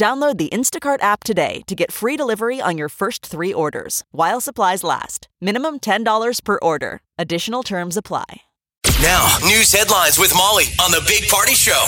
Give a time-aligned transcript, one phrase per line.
[0.00, 4.40] Download the Instacart app today to get free delivery on your first three orders while
[4.40, 5.28] supplies last.
[5.42, 7.02] Minimum $10 per order.
[7.18, 8.24] Additional terms apply.
[9.02, 11.84] Now, news headlines with Molly on the Big Party Show.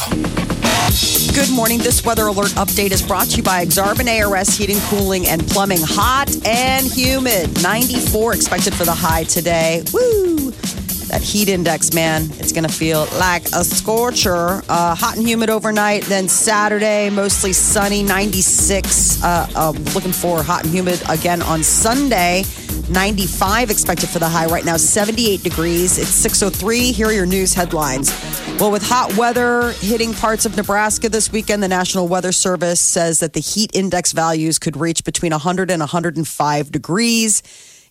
[1.34, 1.78] Good morning.
[1.78, 5.80] This weather alert update is brought to you by Exarban ARS Heating, Cooling, and Plumbing.
[5.80, 7.62] Hot and humid.
[7.62, 9.82] 94 expected for the high today.
[9.90, 10.52] Woo!
[11.12, 14.62] That heat index, man, it's going to feel like a scorcher.
[14.66, 16.04] Uh, hot and humid overnight.
[16.04, 19.22] Then Saturday, mostly sunny, 96.
[19.22, 22.44] Uh, uh, looking for hot and humid again on Sunday.
[22.88, 25.98] 95 expected for the high right now, 78 degrees.
[25.98, 26.92] It's 603.
[26.92, 28.10] Here are your news headlines.
[28.58, 33.20] Well, with hot weather hitting parts of Nebraska this weekend, the National Weather Service says
[33.20, 37.42] that the heat index values could reach between 100 and 105 degrees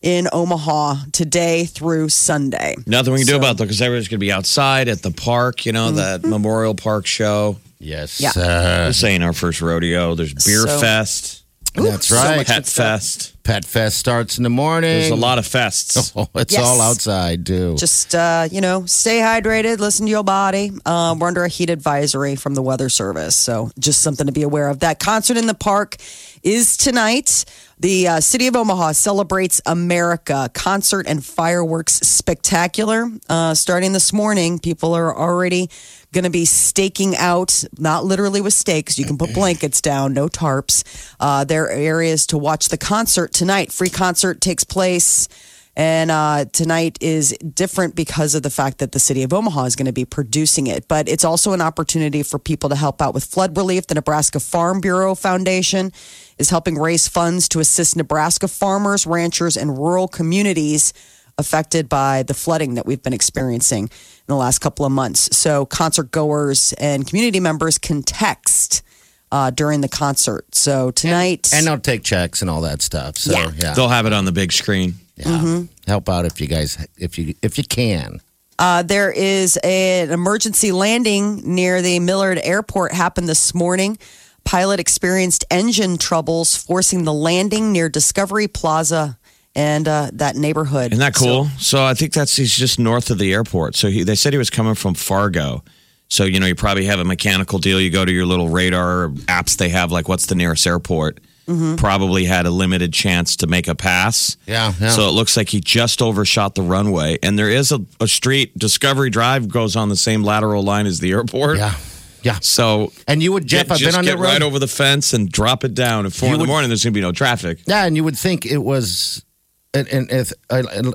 [0.01, 2.75] in Omaha today through Sunday.
[2.87, 5.65] Nothing we can do about that because everybody's going to be outside at the park,
[5.65, 7.57] you know, that Memorial Park show.
[7.79, 8.19] Yes.
[8.19, 8.31] Yeah.
[8.35, 10.15] Uh, This ain't our first rodeo.
[10.15, 11.43] There's Beer So- Fest,
[11.73, 12.37] that's so right.
[12.37, 12.65] much Pet.
[12.67, 13.27] Fest.
[13.43, 14.89] Pet Fest starts in the morning.
[14.99, 16.11] There's a lot of fests.
[16.15, 16.63] Oh, it's Yes.
[16.63, 17.75] all outside, too.
[17.77, 20.71] Just, uh, you know, stay hydrated, listen to your body.
[20.85, 23.35] Um, we're under a heat advisory from the Weather Service.
[23.35, 24.79] So just something to be aware of.
[24.81, 25.95] That concert in the park
[26.43, 27.45] is tonight.
[27.81, 33.09] The uh, city of Omaha celebrates America concert and fireworks spectacular.
[33.27, 35.67] Uh, starting this morning, people are already
[36.13, 38.99] going to be staking out, not literally with stakes.
[38.99, 40.83] You can put blankets down, no tarps.
[41.19, 43.71] Uh, there are areas to watch the concert tonight.
[43.71, 45.27] Free concert takes place.
[45.75, 49.75] And uh, tonight is different because of the fact that the city of Omaha is
[49.75, 50.87] going to be producing it.
[50.87, 53.87] But it's also an opportunity for people to help out with flood relief.
[53.87, 55.91] The Nebraska Farm Bureau Foundation
[56.37, 60.93] is helping raise funds to assist Nebraska farmers, ranchers, and rural communities
[61.37, 65.35] affected by the flooding that we've been experiencing in the last couple of months.
[65.35, 68.83] So, concert goers and community members can text
[69.31, 70.53] uh, during the concert.
[70.53, 71.49] So, tonight.
[71.53, 73.17] and they'll take checks and all that stuff.
[73.17, 73.51] So, Yeah.
[73.57, 73.73] yeah.
[73.73, 74.95] They'll have it on the big screen.
[75.15, 75.63] yeah.
[75.87, 78.21] Help out if you guys, if you if you can.
[78.59, 83.97] Uh, there is a- an emergency landing near the Millard Airport happened this morning.
[84.43, 89.17] Pilot experienced engine troubles, forcing the landing near Discovery Plaza
[89.55, 90.91] and uh, that neighborhood.
[90.93, 91.49] Isn't that So- cool?
[91.59, 93.75] So, I think that's he's just north of the airport.
[93.75, 95.63] So he, they said he was coming from Fargo.
[96.11, 97.79] So you know you probably have a mechanical deal.
[97.79, 101.19] You go to your little radar apps they have, like what's the nearest airport.
[101.47, 101.75] Mm-hmm.
[101.75, 104.35] Probably had a limited chance to make a pass.
[104.45, 104.89] Yeah, yeah.
[104.89, 107.17] So it looks like he just overshot the runway.
[107.23, 110.99] And there is a, a street, Discovery Drive goes on the same lateral line as
[110.99, 111.57] the airport.
[111.57, 111.75] Yeah.
[112.23, 112.37] Yeah.
[112.41, 114.27] So And you would, Jeff, get- I've just been on get that road.
[114.29, 116.05] right over the fence and drop it down.
[116.05, 117.59] At four You in the would- morning, there's going to be no traffic.
[117.65, 119.25] Yeah, and you would think it was
[119.73, 120.25] an, an, a,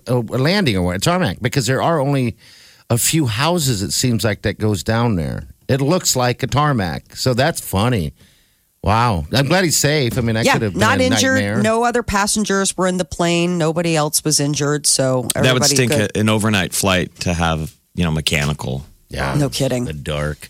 [0.06, 2.36] a, a landing or a tarmac, because there are only
[2.90, 5.48] a few houses, it seems like, that goes down there.
[5.68, 7.16] It looks like a tarmac.
[7.16, 8.14] So that's funny.
[8.82, 9.24] Wow.
[9.32, 10.16] I'm glad he's safe.
[10.16, 11.34] I mean, I yeah, could have been not a injured.
[11.42, 11.60] nightmare.
[11.62, 13.58] No other passengers were in the plane.
[13.58, 14.86] Nobody else was injured.
[14.86, 16.12] So That would stink good.
[16.16, 18.86] a- an overnight flight to have, you know, mechanical.
[19.08, 19.34] Yeah.
[19.34, 19.86] No kidding.
[19.86, 20.48] The dark.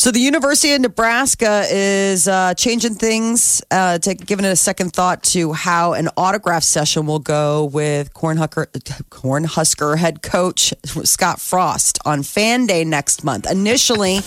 [0.00, 4.92] So the University of Nebraska is uh, changing things, uh, to, giving it a second
[4.92, 8.66] thought to how an autograph session will go with Cornhusker,
[9.10, 13.50] Cornhusker head coach Scott Frost on Fan Day next month.
[13.50, 14.20] Initially,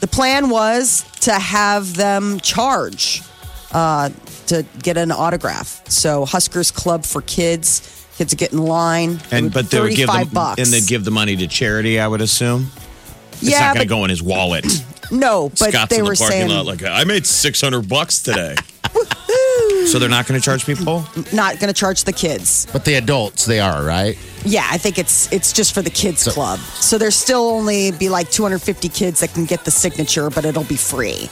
[0.00, 3.20] the plan was to have them charge
[3.72, 4.08] uh,
[4.46, 5.86] to get an autograph.
[5.90, 9.20] So Huskers Club for Kids, kids get in line.
[9.30, 10.58] And but they would give them bucks.
[10.58, 12.00] and they'd give the money to charity.
[12.00, 12.68] I would assume
[13.32, 14.64] it's yeah, not going to go in his wallet.
[15.12, 17.88] no, but Scott's they in the were parking saying lot like I made six hundred
[17.88, 18.56] bucks today.
[19.86, 21.04] so they're not going to charge people.
[21.32, 22.66] not going to charge the kids.
[22.72, 24.18] But the adults, they are, right?
[24.44, 26.58] Yeah, I think it's it's just for the kids club.
[26.58, 30.64] So there's still only be like 250 kids that can get the signature, but it'll
[30.64, 31.28] be free.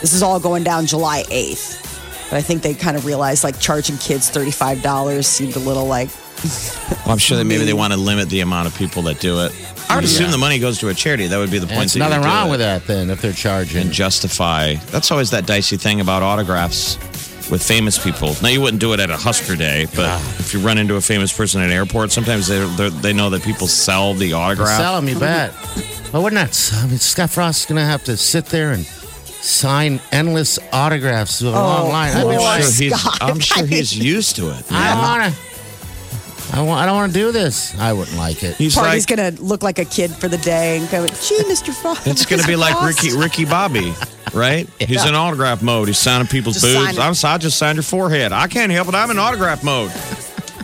[0.00, 2.30] This is all going down July 8th.
[2.30, 6.08] But I think they kind of realized like charging kids $35 seemed a little like
[7.04, 9.40] Well, I'm sure that maybe they want to limit the amount of people that do
[9.40, 9.52] it.
[9.88, 11.26] I would assume the money goes to a charity.
[11.26, 11.78] That would be the point.
[11.78, 12.50] There's that you nothing would do wrong it.
[12.50, 13.82] with that then if they're charging.
[13.82, 14.74] and justify.
[14.90, 16.96] That's always that dicey thing about autographs
[17.50, 18.34] with famous people.
[18.42, 20.36] Now you wouldn't do it at a Husker Day, but ah.
[20.38, 23.30] if you run into a famous person at an airport, sometimes they they're- they know
[23.30, 24.80] that people sell the autograph.
[24.80, 25.52] Sell them, you bet.
[26.10, 26.72] But wouldn't that?
[26.82, 32.12] I mean, Scott Frost's going to have to sit there and sign endless autographs online.
[32.14, 33.18] Oh, I'd be poor like, Sure, he's, Scott.
[33.20, 34.64] I'm sure he's used to it.
[34.72, 35.53] I don't want to.
[36.56, 36.80] I want.
[36.80, 37.76] I don't want to do this.
[37.80, 38.54] I wouldn't like it.
[38.56, 41.74] He's Party's like, gonna look like a kid for the day and go, gee, Mr.
[41.74, 42.06] Frost.
[42.06, 43.92] it's going to be like Ricky Ricky Bobby,
[44.32, 44.68] right?
[44.78, 45.88] He's in autograph mode.
[45.88, 46.96] He's signing people's Just boobs.
[46.96, 46.98] sign.
[46.98, 48.32] I'm, I just signed your forehead.
[48.32, 48.94] I can't help it.
[48.94, 49.90] I'm in autograph mode.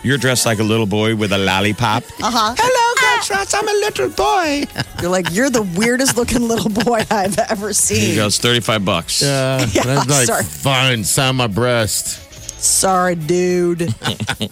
[0.02, 2.04] You're dressed like a little boy with a lollipop.
[2.22, 2.54] Uh-huh.
[2.56, 3.54] Hello, Contrast.
[3.54, 4.64] I'm a little boy.
[5.02, 8.00] You're like, you're the weirdest looking little boy I've ever seen.
[8.10, 9.22] He goes 35 bucks.
[9.22, 10.44] Uh, Yeah, I'm like, sorry.
[10.44, 12.18] fine, sign my breast.
[12.60, 13.82] Sorry, dude.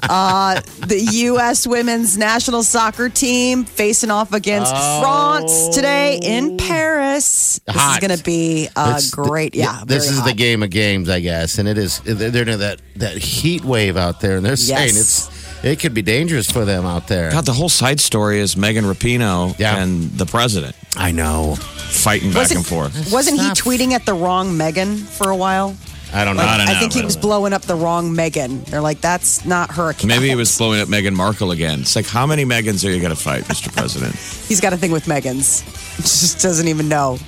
[0.08, 1.66] uh, the U.S.
[1.66, 7.60] women's national soccer team facing off against France today in Paris.
[7.66, 8.02] This Hot.
[8.02, 9.82] is going to be a It's- great, yeah.
[9.86, 12.00] This very is the game of games, I guess, and it is.
[12.00, 15.28] They're they're in that that heat wave out there, and they're saying Yes.
[15.28, 17.30] it's it could be dangerous for them out there.
[17.30, 19.76] God, the whole side story is Megan Rapinoe Yeah.
[19.82, 21.56] and the president I know.
[21.56, 23.12] fighting back and forth.
[23.12, 25.74] Wasn't he tweeting at the wrong Megan for a while?
[26.12, 26.42] I don't know.
[26.42, 28.62] Like, I don't I think he was blowing up the wrong Megan.
[28.64, 30.06] They're like, that's not her account.
[30.06, 31.80] Maybe he was blowing up Meghan Markle again.
[31.80, 33.72] It's like, how many Megans are you going to fight, Mr.
[33.76, 34.14] President?
[34.14, 35.62] He's got a thing with Megan's.
[35.96, 37.18] Just doesn't even know.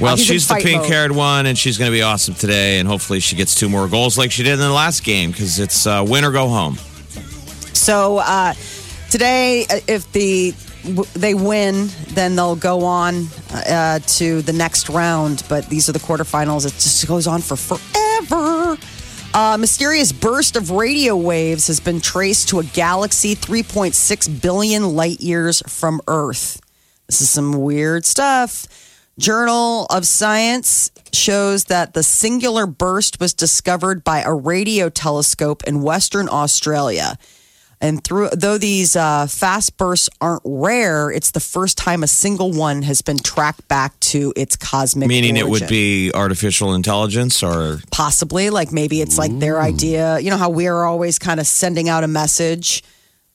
[0.00, 2.78] Well, he's she's the pink haired one, and she's going to be awesome today.
[2.78, 5.58] And hopefully, she gets two more goals like she did in the last game because
[5.58, 6.76] it's uh, win or go home.
[7.74, 8.54] So uh,
[9.10, 10.52] today, uh, if the
[11.14, 15.42] they win, then they'll go on uh, to the next round.
[15.48, 16.64] But these are the quarterfinals.
[16.64, 18.07] It just goes on for forever.
[18.20, 25.20] A mysterious burst of radio waves has been traced to a galaxy 3.6 billion light
[25.20, 26.60] years from Earth.
[27.06, 28.66] This is some weird stuff.
[29.20, 35.82] Journal of Science shows that the singular burst was discovered by a radio telescope in
[35.82, 37.18] Western Australia.
[37.80, 42.50] And through though these uh, fast bursts aren't rare, it's the first time a single
[42.52, 45.08] one has been tracked back to its cosmic.
[45.08, 47.78] Meaning it would be artificial intelligence or.
[47.92, 50.18] possibly like maybe it's like their idea.
[50.18, 52.82] You know how we're always kind of sending out a message,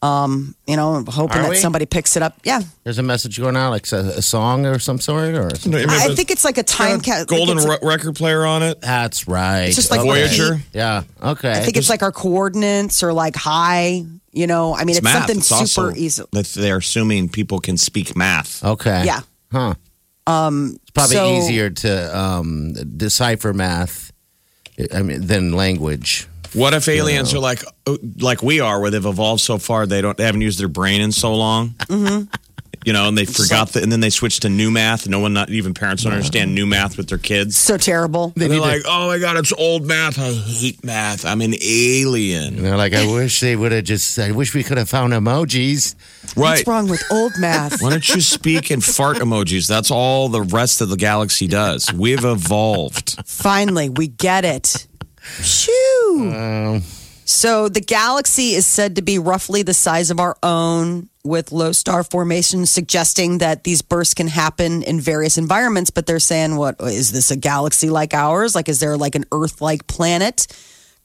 [0.02, 1.56] um, you know, hoping Are that we?
[1.56, 2.36] somebody picks it up.
[2.44, 5.90] Yeah, There's a message going out, like a, a song or some sort, or something.
[5.90, 8.62] I think it's like a time Got ca- golden like it's- re- record player on
[8.62, 8.82] it.
[8.82, 9.68] that's right.
[9.68, 10.10] It's just like Okay.
[10.10, 10.60] Voyager.
[10.74, 11.04] Yeah.
[11.22, 11.52] Okay.
[11.52, 14.04] I think it's like our coordinates or like high.
[14.34, 15.14] You know, I mean, it's, math.
[15.14, 16.24] something It's super also easy.
[16.60, 18.64] They're assuming people can speak math.
[18.64, 19.04] okay.
[19.06, 19.22] Yeah.
[19.52, 19.76] Huh.
[20.26, 20.78] Um.
[20.82, 24.12] It's probably so- easier to um, decipher math.
[24.94, 26.28] I mean, than language.
[26.54, 30.02] What if aliens are like uh, like we are, where they've evolved so far they
[30.02, 31.70] don't they haven't used their brain in so long?
[31.88, 32.26] Mm-hmm.
[32.86, 35.08] You know, and they forgot that, and then they switched to new math.
[35.08, 37.56] No one, not even parents, don't understand new math with their kids.
[37.58, 38.34] So terrible.
[38.36, 40.20] They're like, "Oh my god, it's old math.
[40.20, 41.26] I hate math.
[41.26, 44.18] I'm an alien." And they're like, I wish they would have just.
[44.20, 45.96] I wish we could have found emojis.
[46.36, 46.52] Right?
[46.52, 47.82] What's wrong with old math?
[47.82, 49.68] Why don't you speak in fart emojis?
[49.68, 51.92] That's all the rest of the galaxy does.
[51.94, 53.20] We've evolved.
[53.26, 54.88] Finally, we get it.
[55.42, 56.32] Shoo.
[56.36, 56.84] Um,
[57.26, 61.72] so the galaxy is said to be roughly the size of our own, with low
[61.72, 65.90] star formation, suggesting that these bursts can happen in various environments.
[65.90, 68.56] But they're saying, what is this a galaxy like ours?
[68.56, 70.48] Like, is there like an Earth like planet?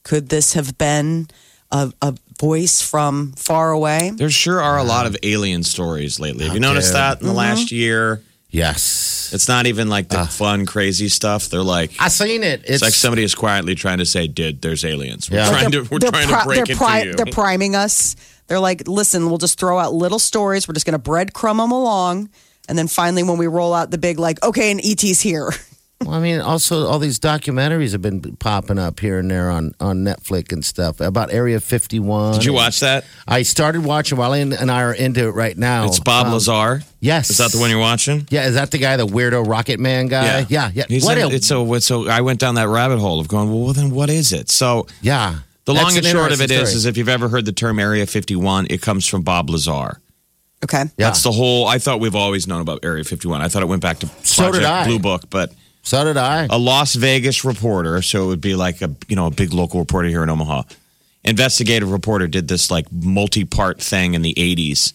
[0.03, 1.27] Could this have been
[1.71, 4.11] a, a voice from far away?
[4.15, 6.45] There sure are a lot of alien stories lately.
[6.45, 7.75] Have you noticed that in the last mm-hmm.
[7.75, 8.23] year?
[8.51, 9.29] Yes.
[9.31, 10.25] It's not even like the ah.
[10.25, 11.49] fun, crazy stuff.
[11.49, 12.61] They're like, I seen it.
[12.61, 15.29] It's, It's like somebody is quietly trying to say, "Dude, there's aliens.
[15.29, 15.49] We're Yeah.
[15.49, 18.15] trying to we're they're trying pri- to break they're into pri- you." They're priming us.
[18.47, 20.67] They're like, listen, we'll just throw out little stories.
[20.67, 22.29] We're just going to breadcrumb them along.
[22.67, 25.51] And then finally, when we roll out the big, like, okay, and ET's here.
[26.01, 29.73] Well, I mean, also all these documentaries have been popping up here and there on,
[29.81, 32.35] on Netflix and stuff about Area 51.
[32.35, 33.03] Did you watch that?
[33.27, 35.85] I started watching while Ian and I are into it right now.
[35.87, 36.83] It's Bob Um, Lazar.
[37.01, 37.29] Yes.
[37.29, 38.25] Is that the one you're watching?
[38.29, 40.45] Yeah, is that the guy, the weirdo Rocket Man guy?
[40.47, 40.85] Yeah, yeah.
[40.87, 43.51] He's what in- a, it's so so I went down that rabbit hole of going,
[43.51, 44.49] well, then what is it?
[44.49, 45.39] So yeah.
[45.65, 47.43] the That's long and an short of it interesting is, is if you've ever heard
[47.43, 49.99] the term Area 51, it comes from Bob Lazar.
[50.63, 50.83] Okay.
[50.83, 50.87] yeah.
[50.97, 51.67] That's the whole.
[51.67, 53.41] I thought we've always known about Area 51.
[53.41, 54.85] I thought it went back to So did Project I.
[54.87, 55.51] Blue Book, but
[55.83, 56.47] so did I.
[56.49, 59.79] a Las Vegas reporter, so it would be like a you know a big local
[59.79, 60.63] reporter here in Omaha.
[61.23, 64.93] Investigative reporter did this like multi-part thing in the 80s.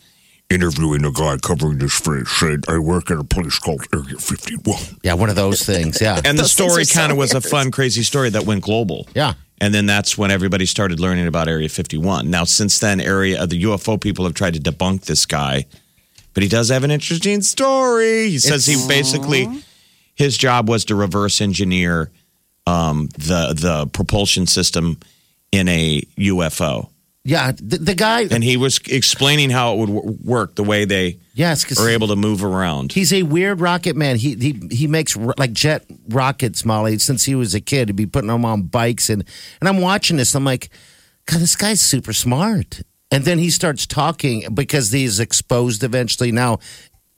[0.51, 4.79] interviewing a guy covering this face said, I work at a place called Area 51.
[5.03, 6.01] yeah, one of those things.
[6.01, 6.17] Yeah.
[6.25, 7.45] And the Those things story are so kind of was a weird.
[7.45, 9.07] fun, crazy story that went global.
[9.15, 9.35] Yeah.
[9.61, 12.31] And then that's when everybody started learning about Area 51.
[12.31, 15.67] Now, since then, area uh, the UFO people have tried to debunk this guy,
[16.35, 18.29] but he does have an interesting story.
[18.31, 19.63] He says he basically
[20.15, 22.11] his job was to reverse engineer
[22.67, 24.99] um, the the propulsion system
[25.53, 26.89] in a UFO.
[27.27, 28.27] Yeah, the, the guy.
[28.31, 32.09] and he was explaining how it would w- work, the way they yes, are able
[32.09, 32.93] to move around.
[32.93, 34.17] He's a weird rocket man.
[34.17, 36.99] He he he makes ro- like jet rockets, Molly.
[36.99, 39.25] Since he was a kid, he'd be putting them on bikes, and
[39.61, 40.35] and I'm watching this.
[40.35, 40.69] I'm like,
[41.27, 42.83] God, this guy's super smart.
[43.11, 46.33] And then he starts talking because he's exposed eventually.
[46.33, 46.59] Now,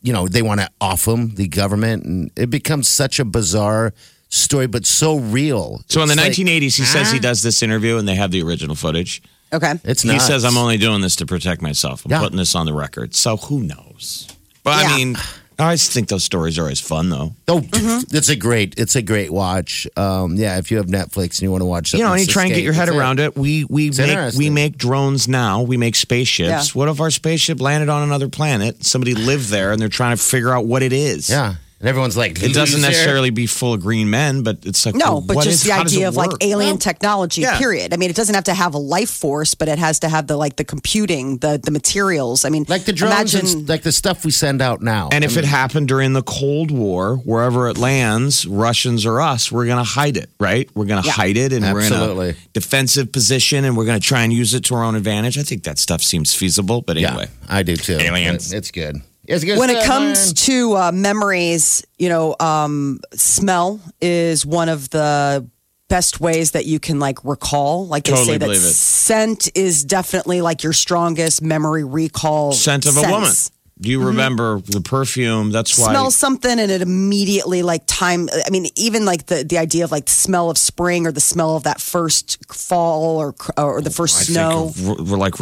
[0.07, 3.93] you know, they want to off him, the government, and it becomes such a bizarre
[4.29, 5.83] story, but so real.
[5.89, 8.43] So in the like, 1980s, he says he does this interview, and they have the
[8.43, 9.21] original footage.
[9.53, 9.75] Okay.
[9.85, 10.27] It's He nuts.
[10.27, 12.05] says, "I'm only doing this to protect myself.
[12.05, 12.21] I'm Yeah.
[12.21, 14.27] putting this on the record." So who knows?
[14.63, 14.89] But Yeah.
[14.91, 15.17] I mean,
[15.59, 17.35] I think those stories are always fun, though.
[17.49, 18.15] Oh, Mm-hmm.
[18.17, 19.87] it's a great, it's a great watch.
[19.97, 22.25] Um, yeah, if you have Netflix and you want to watch, you know, and you
[22.27, 23.37] something try and get your head around it.
[23.37, 25.63] We we It's make we make drones now.
[25.63, 26.49] We make spaceships.
[26.75, 26.79] Yeah.
[26.79, 28.85] What if our spaceship landed on another planet?
[28.85, 31.31] Somebody lived there, and they're trying to figure out what it is.
[31.31, 34.87] Yeah, and everyone's like, It doesn't "Loser." necessarily be full of green men, but it's
[34.87, 37.43] like No, well, but what just is- the idea it of like alien Well, technology,
[37.43, 37.59] yeah.
[37.59, 37.93] period.
[37.93, 40.27] I mean, it doesn't have to have a life force, but it has to have
[40.27, 42.45] the like the computing, the the materials.
[42.45, 45.09] I mean, like the drones, Imagine, and, like the stuff we send out now.
[45.13, 49.67] And if it happened during the Cold War, wherever it lands, Russians or us, we're
[49.67, 50.69] going to hide it, right?
[50.75, 52.31] We're going to hide it and we're in Absolutely.
[52.31, 55.37] a defensive position and we're going to try and use it to our own advantage.
[55.39, 56.81] I think that stuff seems feasible.
[56.83, 57.99] But yeah, anyway, I do too.
[57.99, 58.53] Aliens.
[58.53, 59.03] It's good.
[59.29, 59.59] It's good.
[59.59, 65.47] when it comes to uh, memories, you know, um, smell is one of the
[65.89, 67.87] best ways that you can like recall.
[67.87, 68.73] Like they Totally say that believe it.
[68.73, 72.53] scent is definitely like your strongest memory recall.
[72.53, 73.11] scent of a sense.
[73.13, 73.33] woman.
[73.79, 75.51] Do you remember the perfume?
[75.53, 75.91] That's why.
[75.91, 78.31] Smell something and it immediately like time.
[78.47, 81.21] I mean, even like the the idea of like the smell of spring or the
[81.21, 84.69] smell of that first fall or or the first I snow.
[84.71, 85.39] think of, r- like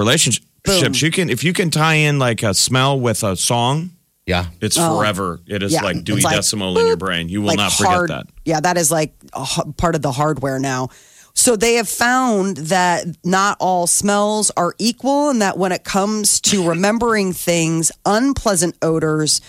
[0.66, 1.02] relationships.
[1.02, 3.90] You can if you can tie in like a smell with a song,
[4.26, 4.98] yeah, it's oh.
[4.98, 5.40] forever.
[5.46, 5.76] It is Oh.
[5.76, 5.82] Yeah.
[5.82, 7.28] like Dewey like, Decimal in your brain.
[7.28, 8.26] You will like not forget hard- that.
[8.44, 10.88] Yeah, that is like a h- part of the hardware now.
[11.36, 16.40] So they have found that not all smells are equal, and that when it comes
[16.42, 19.40] to remembering things, unpleasant odors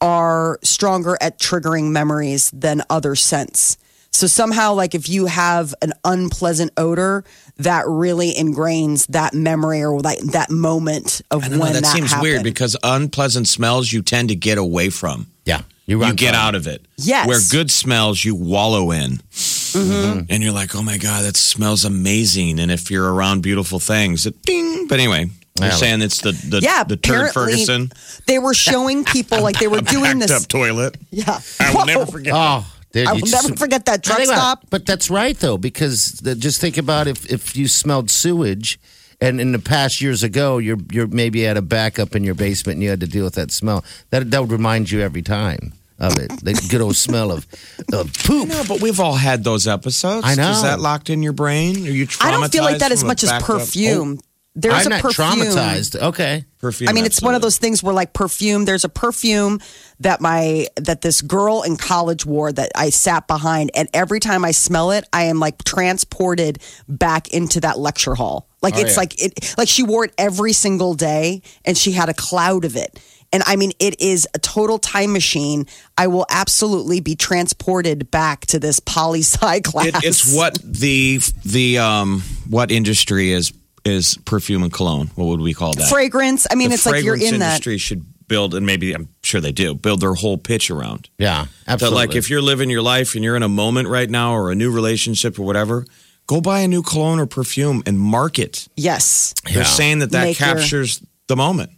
[0.00, 3.76] are stronger at triggering memories than other scents.
[4.16, 7.24] So somehow, like if you have an unpleasant odor,
[7.58, 11.74] that really ingrains that memory or like that moment of I don't when know.
[11.74, 15.26] That, that seems weird because unpleasant smells you tend to get away from.
[15.44, 15.62] yeah.
[15.88, 16.84] You run get out of it.
[16.96, 17.28] Yes.
[17.28, 19.18] Where good smells you wallow in.
[19.30, 20.20] Mm-hmm.
[20.30, 22.58] And you're like, oh my God, that smells amazing.
[22.58, 24.88] And if you're around beautiful things, it ding.
[24.88, 25.26] But anyway,
[25.60, 25.74] you're Yeah.
[25.74, 27.92] saying it's the, the, yeah, the turd Ferguson
[28.26, 30.32] They were showing people like they were doing this.
[30.32, 30.96] up toilet.
[31.10, 31.84] Yeah, I will Whoa.
[31.84, 32.32] never forget.
[32.34, 32.66] Oh,
[32.96, 34.66] dude, I you will just- never forget that truck Think about stop.
[34.70, 38.78] But that's right though, because the, just think about if if you smelled sewage,
[39.20, 42.76] and in the past years ago, you're you're maybe had a backup in your basement
[42.76, 43.84] and you had to deal with that smell.
[44.10, 46.28] That that would remind you every time of it.
[46.42, 47.46] The good old smell of
[47.92, 48.48] of poop.
[48.48, 50.26] No, but we've all had those episodes.
[50.26, 50.50] I know.
[50.50, 51.86] Is that locked in your brain?
[51.86, 52.26] Are you traumatized?
[52.26, 54.20] I don't feel like that as much as backed up- perfume.
[54.58, 55.26] There's I'm a not perfume.
[55.46, 56.00] traumatized.
[56.00, 56.46] Okay.
[56.58, 56.88] Perfume.
[56.88, 58.64] I mean, it's one of those things where, like perfume.
[58.64, 59.60] There's a perfume
[60.00, 64.46] that my that this girl in college wore that I sat behind, and every time
[64.46, 66.58] I smell it, I am like transported
[66.88, 68.48] back into that lecture hall.
[68.62, 68.96] Like Oh, it's yeah.
[69.00, 72.76] like it, like she wore it every single day, and she had a cloud of
[72.76, 72.98] it.
[73.34, 75.66] And I mean, it is a total time machine.
[75.98, 79.86] I will absolutely be transported back to this poli sci class.
[79.96, 83.52] It, it's what the the um what industry is
[83.86, 85.10] is perfume and cologne.
[85.14, 85.88] What would we call that?
[85.88, 86.46] fragrance.
[86.50, 87.46] I mean, the it's like you're fragrance in that.
[87.52, 91.08] industry should build, and maybe I'm sure they do build their whole pitch around.
[91.18, 91.44] Yeah.
[91.44, 91.96] So, Absolutely.
[91.96, 94.54] like, if you're living your life and you're in a moment right now, or a
[94.56, 95.86] new relationship, or whatever,
[96.26, 98.66] go buy a new cologne or perfume and market.
[98.76, 99.32] Yes.
[99.52, 101.70] They're saying that that Make your- captures the moment.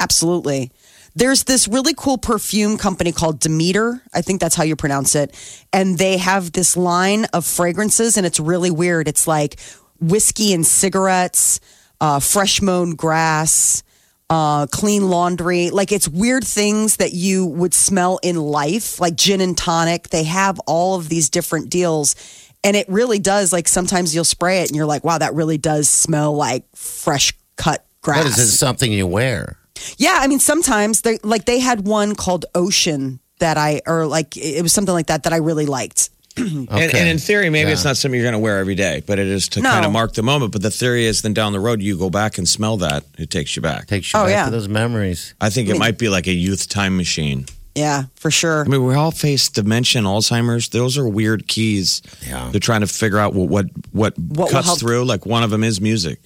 [0.00, 0.72] Absolutely.
[1.14, 4.02] There's this really cool perfume company called Demeter.
[4.12, 5.34] I think that's how you pronounce it.
[5.72, 9.08] And they have this line of fragrances, and it's really weird.
[9.08, 9.58] It's like
[10.00, 11.60] whiskey and cigarettes,
[12.00, 13.82] uh, fresh mown grass,
[14.28, 15.70] uh, clean laundry.
[15.70, 20.08] Like it's weird things that you would smell in life, like gin and tonic.
[20.08, 22.16] They have all of these different deals.
[22.64, 25.58] And it really does, like sometimes you'll spray it and you're like, wow, that really
[25.58, 28.24] does smell like fresh cut grass.
[28.24, 28.48] what is it?
[28.48, 29.58] Something you wear?
[29.98, 34.36] Yeah, I mean sometimes they like they had one called Ocean that I or like
[34.36, 36.10] it was something like that that I really liked.
[36.36, 36.90] And, Okay.
[36.98, 37.72] and in theory, maybe Yeah.
[37.74, 39.70] it's not something you're going to wear every day, but it is to No.
[39.70, 40.52] kind of mark the moment.
[40.52, 43.04] But the theory is then down the road, you go back and smell that.
[43.18, 43.86] It takes you back.
[43.88, 44.44] Takes you Oh, back yeah.
[44.46, 45.34] to those memories.
[45.40, 47.46] I think it might be like a youth time machine.
[47.74, 48.64] Yeah, for sure.
[48.64, 50.68] I mean, we all face dementia, and Alzheimer's.
[50.68, 52.00] Those are weird keys.
[52.26, 52.48] Yeah.
[52.50, 55.04] They're trying to figure out what what, what, What cuts help- through.
[55.04, 56.20] Like one of them is music.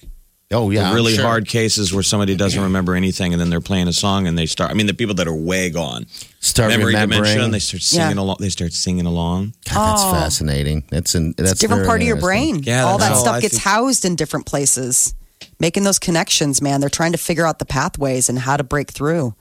[0.53, 1.23] Oh yeah, the really sure.
[1.25, 4.45] hard cases where somebody doesn't remember anything, and then they're playing a song, and they
[4.45, 4.71] start.
[4.71, 6.05] I mean, the people that are way gone,
[6.43, 7.21] Start memory remembering.
[7.23, 8.23] dementia, and they start singing Yeah.
[8.23, 8.37] along.
[8.39, 9.53] They start singing along.
[9.69, 10.11] God, that's oh.
[10.11, 10.83] fascinating.
[10.89, 12.53] That's an that's It's a different very part of your interesting.
[12.55, 12.63] brain.
[12.63, 15.13] Yeah, all that's that all stuff I gets think- housed in different places.
[15.59, 16.79] making those connections, man.
[16.81, 19.35] They're trying to figure out the pathways and how to break through.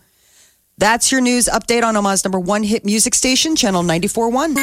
[0.76, 4.54] That's your news update on Omaha's number one hit music station, Channel 94.1.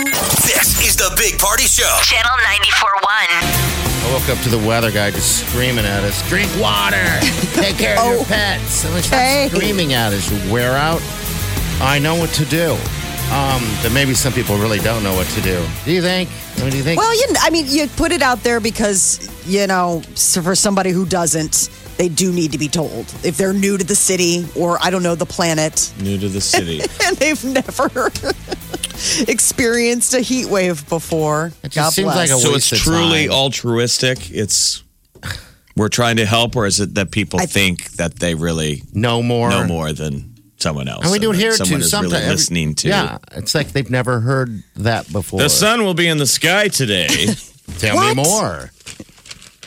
[0.45, 1.89] This is the Big Party Show.
[2.03, 3.07] Channel 94.1.
[4.05, 7.03] I woke up to the weather guy just screaming at us, drink water,
[7.53, 8.25] take care of your oh.
[8.25, 8.85] pets.
[8.85, 11.01] I'm like, stop screaming at us, you wear out.
[11.79, 12.71] I know what to do.
[13.31, 15.63] Um, but maybe some people really don't know what to do.
[15.85, 16.29] Do you think?
[16.57, 16.97] I mean, do you think?
[16.99, 20.91] Well, you, I mean, you put it out there because, you know, so for somebody
[20.91, 23.05] who doesn't, they do need to be told.
[23.23, 26.39] If they're new to the city or, I don't know, the planet, New to the
[26.41, 26.79] city.
[27.05, 27.89] and they've never
[29.27, 31.51] experienced a heat wave before.
[31.63, 32.29] It just God seems bless.
[32.31, 33.35] like a so it's of truly time.
[33.35, 34.31] altruistic.
[34.31, 34.83] It's
[35.75, 39.21] we're trying to help, or is it that people I- think that they really no
[39.21, 39.49] more.
[39.49, 41.03] know more than someone else?
[41.03, 41.85] And we do it here someone too.
[41.85, 42.87] is Sometimes really listening to.
[42.89, 45.39] Yeah, it's like they've never heard that before.
[45.39, 47.07] The sun will be in the sky today.
[47.79, 48.15] Tell What?
[48.15, 48.71] me more.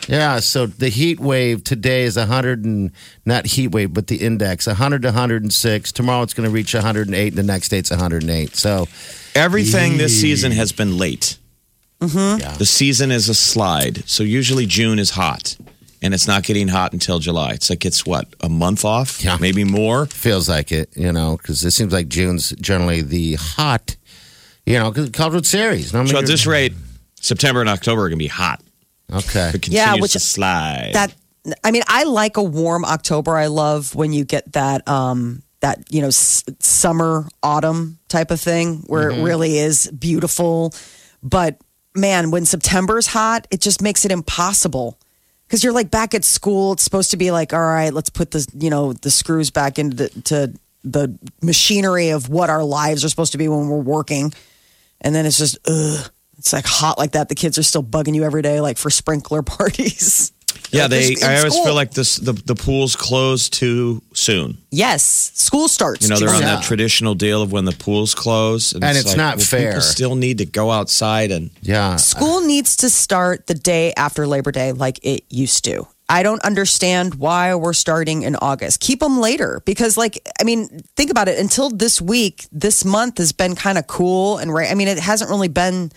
[0.09, 2.90] Yeah, so the heat wave today is 100 and
[3.25, 5.92] not heat wave, but the index 100 to 106.
[5.92, 7.28] Tomorrow it's going to reach 108.
[7.28, 8.56] and The next day it's 108.
[8.56, 8.88] So
[9.37, 11.37] Everything this season has been late.
[12.00, 12.40] Mm-hmm.
[12.40, 12.56] Yeah.
[12.56, 14.09] The season is a slide.
[14.09, 15.56] So usually June is hot,
[16.02, 17.50] and it's not getting hot until July.
[17.52, 19.37] It's like it's what a month off, Yeah.
[19.40, 20.07] maybe more.
[20.07, 23.97] feels like it, you know, because it seems like June's generally the hot,
[24.66, 25.92] you know, 'cause College Series.
[25.92, 26.73] No, I mean, So at this rate,
[27.21, 28.61] September and October are going to be hot.
[29.12, 29.49] okay.
[29.49, 30.90] It continues Yeah, which- to slide.
[30.95, 31.12] that
[31.64, 33.35] I mean, I like a warm October.
[33.37, 38.38] I love when you get that um that you know s- summer autumn type of
[38.40, 40.75] thing where it really is beautiful.
[41.23, 41.57] But
[41.95, 44.99] man, when September's hot, it just makes it impossible.
[45.50, 48.30] Because you're like back at school, it's supposed to be like, all right, let's put
[48.30, 53.09] the you know the screws back into the, the machinery of what our lives are
[53.09, 54.33] supposed to be when we're working,
[55.00, 57.28] and then it's just ugh, it's like hot like that.
[57.28, 60.30] The kids are still bugging you every day, like for sprinkler parties.
[60.71, 61.17] Yeah, Like, they.
[61.23, 61.64] I always school.
[61.64, 62.17] feel like this.
[62.17, 64.59] The the pools close too soon.
[64.71, 66.02] Yes, school starts.
[66.02, 66.45] You know, they're on June.
[66.45, 69.69] that traditional deal of when the pools close, And it's not well, fair.
[69.71, 71.97] People still need to go outside and Yeah.
[71.97, 75.87] School needs to start the day after Labor Day like it used to.
[76.09, 78.81] I don't understand why we're starting in August.
[78.81, 81.38] Keep them later because, like, I mean, think about it.
[81.38, 84.68] Until this week, this month has been kind of cool and right.
[84.70, 85.92] I mean, it hasn't really been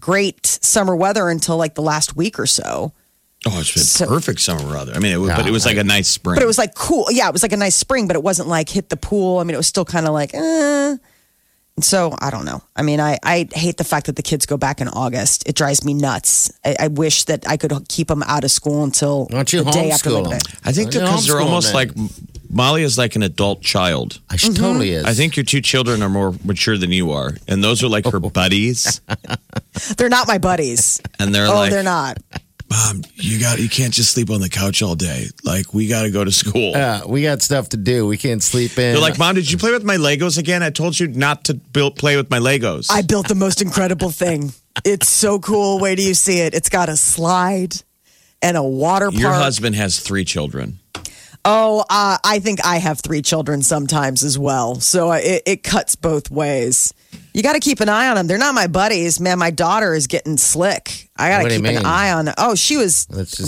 [0.00, 2.92] great summer weather until like the last week or so.
[3.46, 4.92] Oh, it's been So- perfect summer weather.
[4.94, 6.34] I mean, it was, but it was like a nice spring.
[6.34, 7.06] But it was like cool.
[7.10, 9.38] Yeah, it was like a nice spring, but it wasn't like hit the pool.
[9.38, 10.96] I mean, it was still kind of like, eh.
[11.76, 12.62] And So I don't know.
[12.74, 15.48] I mean, I, I hate the fact that the kids go back in August.
[15.48, 16.50] It drives me nuts.
[16.64, 19.62] I, I wish that I could keep them out of school until Why don't you
[19.62, 20.38] the day after homeschool Labor?
[20.38, 20.50] Day.
[20.64, 21.74] I think because they're homeschool almost them.
[21.76, 22.12] like
[22.50, 24.20] Molly is like an adult child.
[24.30, 25.04] I she totally is.
[25.04, 28.06] I think your two children are more mature than you are, and those are like
[28.06, 29.00] her buddies.
[29.96, 31.00] They're not my buddies.
[31.18, 32.18] And they're oh, like, they're not.
[32.70, 35.28] "Mom, you got you can't just sleep on the couch all day.
[35.44, 38.06] Like we got to go to school." Yeah, we got stuff to do.
[38.06, 38.92] We can't sleep in.
[38.94, 40.62] They're like, "Mom, did you play with my Legos again?
[40.62, 44.10] I told you not to build, play with my Legos." I built the most incredible
[44.10, 44.52] thing.
[44.84, 45.78] It's so cool.
[45.80, 46.54] Wait till you see it.
[46.54, 47.74] It's got a slide
[48.42, 49.20] and a water park.
[49.20, 50.78] your husband has three children.
[51.44, 54.80] Oh, uh, I think I have three children sometimes as well.
[54.80, 56.92] So uh, it, it cuts both ways.
[57.38, 58.26] You got to keep an eye on them.
[58.26, 59.38] They're not my buddies, man.
[59.38, 61.08] My daughter is getting slick.
[61.16, 62.30] I got to keep an eye on.
[62.36, 63.06] Oh, she was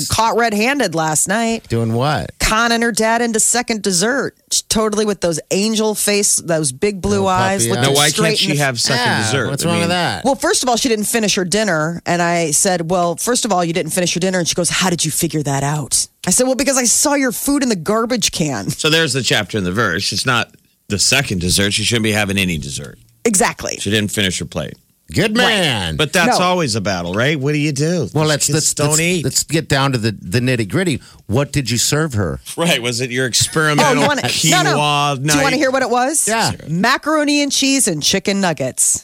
[0.08, 2.30] caught red-handed last night, doing what?
[2.38, 4.36] conning her dad into second dessert.
[4.52, 7.66] She's totally with those angel face, those big blue Oh, eyes.
[7.66, 7.86] puppy looked eyes.
[7.88, 9.50] No, why can't she the- have second Yeah, dessert?
[9.50, 10.24] What's I wrong mean, with that?
[10.24, 12.00] Well, first of all, she didn't finish her dinner.
[12.06, 14.38] And I said, Well, first of all, you didn't finish your dinner.
[14.38, 16.06] And she goes, How did you figure that out?
[16.28, 18.70] I said, Well, because I saw your food in the garbage can.
[18.70, 20.12] So there's the chapter in the verse.
[20.12, 20.54] It's not
[20.86, 21.72] the second dessert.
[21.72, 22.96] She shouldn't be having any dessert.
[23.24, 23.76] Exactly.
[23.78, 24.74] She didn't finish her plate.
[25.12, 25.96] Good man.
[25.96, 26.44] But that's No.
[26.44, 27.38] always a battle, right?
[27.38, 28.08] What do you do?
[28.14, 29.24] well, let's Kids let's don't let's, eat.
[29.24, 31.00] let's get down to the the nitty gritty.
[31.26, 32.38] What did you serve her?
[32.56, 32.80] right?
[32.80, 34.26] Was it your Oh, experimental you want to?
[34.26, 35.14] quinoa No, no.
[35.20, 35.32] night?
[35.32, 36.28] Do you want to hear what it was?
[36.28, 36.52] Yeah.
[36.68, 39.02] Macaroni and cheese and chicken nuggets.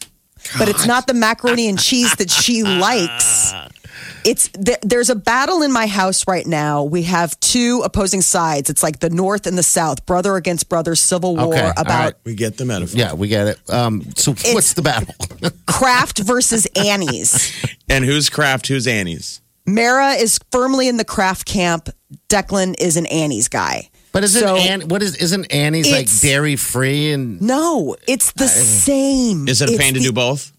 [0.59, 3.53] But it's not the macaroni and cheese that she likes.
[4.25, 6.83] It's there, there's a battle in my house right now.
[6.85, 8.69] We have two opposing sides.
[8.71, 12.05] It's like the North and the South, brother against brother, civil war Okay, all about
[12.05, 12.15] right.
[12.25, 12.99] We get the metaphor.
[12.99, 13.71] Yeah, we get it.
[13.71, 15.15] Um, so what's the battle?
[15.67, 17.53] Kraft versus Annie's.
[17.89, 18.67] And who's Kraft?
[18.69, 19.41] Who's Annie's?
[19.67, 21.89] Mara is firmly in the Kraft camp.
[22.29, 23.91] Declan is an Annie's guy.
[24.13, 28.33] But isn't So- Ann, what is isn't Annie's like It's- dairy free and No, it's
[28.33, 29.47] the same.
[29.49, 30.53] Is it a It's pain to the- do both?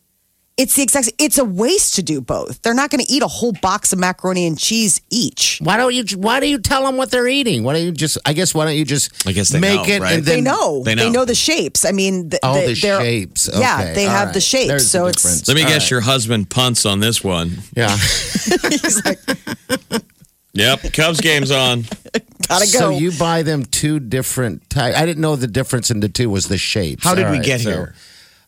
[0.58, 1.12] It's the exact.
[1.20, 2.63] It's a waste to do both.
[2.63, 5.60] They're not going to eat a whole box of macaroni and cheese each.
[5.62, 7.62] why don't you why do you tell them what they're eating?
[7.63, 9.93] Why don't you just I guess why don't you just I guess they make know,
[9.93, 10.15] it right?
[10.17, 10.82] and They know.
[10.84, 11.20] They They know.
[11.20, 11.26] know.
[11.26, 11.86] the shapes.
[11.86, 13.50] I mean, th- Oh, they- the they're- shapes.
[13.54, 14.34] Yeah, they all have right.
[14.34, 14.67] the shapes.
[14.67, 15.48] There's the so it's.
[15.48, 15.91] Let me All guess right.
[15.91, 17.60] your husband punts on this one.
[17.76, 17.96] Yeah.
[17.96, 19.20] he's like,
[20.54, 21.84] Yep, Cubs game's on.
[22.48, 22.80] Gotta go.
[22.80, 24.98] So you buy them two different types.
[24.98, 27.04] I didn't know the difference in the two was the shapes.
[27.04, 27.96] How did All we right, get so- here?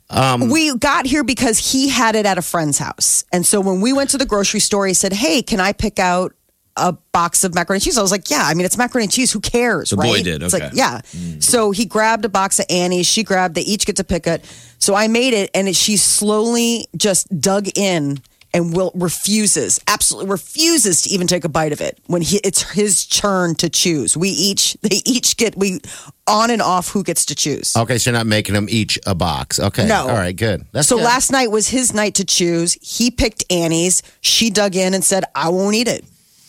[0.10, 3.24] Um, we got here because he had it at a friend's house.
[3.32, 6.00] And so when we went to the grocery store, he said, Hey, can I pick
[6.00, 6.34] out
[6.76, 7.98] a box of macaroni and cheese?
[7.98, 9.32] I was like, Yeah, I mean, it's macaroni and cheese.
[9.32, 9.92] Who cares?
[9.92, 10.24] The boy right?
[10.24, 10.66] did, It's okay.
[10.66, 11.02] like, yeah.
[11.12, 11.44] Mm.
[11.44, 13.06] So he grabbed a box of Annie's.
[13.06, 14.44] She grabbed, they each get to pick it.
[14.80, 18.20] So I made it, and it, she slowly just dug in
[18.54, 22.72] and will refuses, absolutely refuses to even take a bite of it when he, it's
[22.72, 24.18] his turn to choose.
[24.18, 25.80] We each, they each get, we
[26.28, 27.76] on and off who gets to choose.
[27.76, 29.60] Okay, so you're not making them each a box.
[29.60, 29.88] Okay.
[29.88, 30.02] No.
[30.08, 30.66] All right, good.
[30.72, 31.04] That's So good.
[31.06, 32.74] last night was his night to choose.
[32.82, 34.02] He picked Annie's.
[34.22, 36.04] She dug in and said, I won't eat it.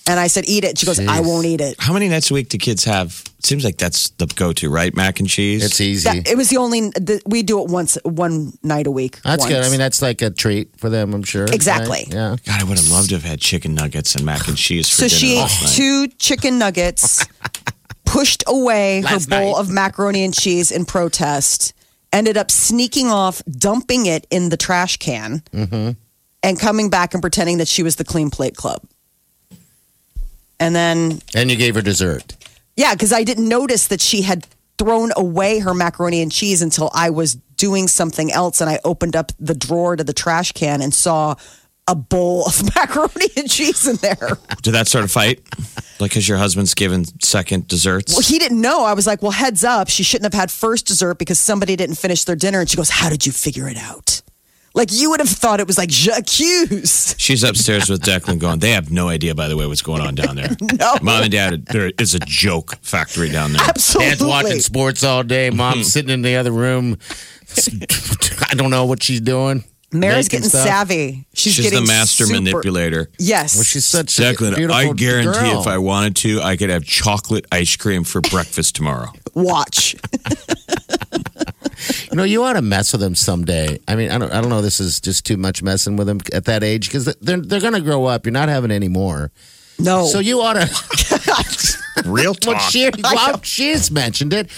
[0.07, 0.79] And I said, Eat it.
[0.79, 1.77] She goes, I won't eat it.
[1.79, 3.23] How many nights a week do kids have?
[3.41, 4.95] It seems like that's the go-to, right?
[4.95, 5.65] Mac and cheese.
[5.65, 6.11] it's easy.
[6.11, 9.19] That, it was the only, the, we do it once, one night a week.
[9.23, 9.65] That's good.
[9.65, 11.47] I mean, that's like a treat for them, I'm sure.
[11.47, 11.55] right?
[11.55, 12.05] Exactly.
[12.11, 12.37] Yeah.
[12.45, 15.09] God, I would have loved to have had chicken nuggets and mac and cheese for
[15.09, 17.27] so dinner she ate two chicken nuggets,
[18.05, 19.59] pushed away her bowl night.
[19.59, 21.73] of macaroni and cheese in protest,
[22.13, 25.93] ended up sneaking off, dumping it in the trash can, Mm-hmm.
[26.43, 28.83] and coming back and pretending that she was the Clean Plate Club.
[30.59, 32.37] And then And you gave her dessert.
[32.81, 34.47] Yeah, because I didn't notice that she had
[34.79, 39.15] thrown away her macaroni and cheese until I was doing something else and I opened
[39.17, 41.35] up the drawer to the trash can and saw
[41.87, 44.39] a bowl of macaroni and cheese in there.
[44.63, 45.43] Did that start a fight?
[46.01, 48.15] Like, because your husband's given second desserts?
[48.15, 48.87] Well, he didn't know.
[48.87, 49.91] I was like, well, heads up.
[49.91, 52.61] She shouldn't have had first dessert because somebody didn't finish their dinner.
[52.61, 54.23] And she goes, how did you figure it out?
[54.73, 57.15] Like, you would have thought it was like j'accuse.
[57.19, 60.15] She's upstairs with Declan going, they have no idea, by the way, what's going on
[60.15, 60.51] down there.
[60.81, 60.95] No.
[61.03, 63.63] Mom and dad, there is a joke factory down there.
[63.69, 64.11] Absolutely.
[64.11, 65.51] Dad's watching sports all day.
[65.51, 65.83] Mom's hmm.
[65.83, 66.97] sitting in the other room.
[68.49, 69.65] I don't know what she's doing.
[69.93, 70.67] Mary's getting stuff.
[70.67, 71.27] savvy.
[71.35, 73.11] She's, She's getting the master super- manipulator.
[73.19, 73.57] Yes.
[73.57, 75.61] Well, she's such a Declan, beautiful I guarantee girl.
[75.61, 79.13] if I wanted to, I could have chocolate ice cream for breakfast tomorrow.
[79.35, 79.97] Watch.
[82.11, 83.79] You know, you ought to mess with them someday.
[83.89, 84.63] I mean, I don't, I don't know.
[84.63, 87.75] This is just too much messing with them at that age because they're they're going
[87.75, 88.27] to grow up.
[88.27, 89.31] You're not having any more.
[89.79, 90.07] No.
[90.07, 91.81] So you ought to.
[92.05, 92.71] Real well, talk.
[92.71, 94.51] she, well, she's mentioned it.